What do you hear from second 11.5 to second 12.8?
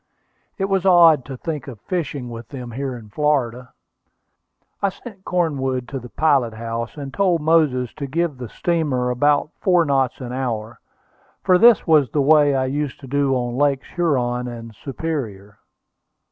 this was the way I